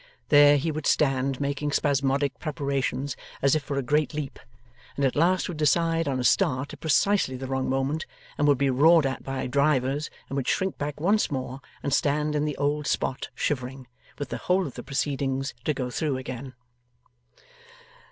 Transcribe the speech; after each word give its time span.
There, 0.29 0.57
he 0.57 0.71
would 0.71 0.87
stand 0.87 1.39
making 1.39 1.73
spasmodic 1.73 2.39
preparations 2.39 3.15
as 3.39 3.53
if 3.53 3.61
for 3.61 3.77
a 3.77 3.83
great 3.83 4.15
leap, 4.15 4.39
and 4.95 5.05
at 5.05 5.15
last 5.15 5.47
would 5.47 5.57
decide 5.57 6.07
on 6.07 6.19
a 6.19 6.23
start 6.23 6.73
at 6.73 6.79
precisely 6.79 7.37
the 7.37 7.45
wrong 7.45 7.69
moment, 7.69 8.07
and 8.35 8.47
would 8.47 8.57
be 8.57 8.71
roared 8.71 9.05
at 9.05 9.21
by 9.21 9.45
drivers, 9.45 10.09
and 10.27 10.37
would 10.37 10.47
shrink 10.47 10.79
back 10.79 10.99
once 10.99 11.29
more, 11.29 11.61
and 11.83 11.93
stand 11.93 12.33
in 12.35 12.45
the 12.45 12.57
old 12.57 12.87
spot 12.87 13.29
shivering, 13.35 13.85
with 14.17 14.29
the 14.29 14.37
whole 14.37 14.65
of 14.65 14.73
the 14.73 14.81
proceedings 14.81 15.53
to 15.65 15.73
go 15.75 15.91
through 15.91 16.17
again. 16.17 16.53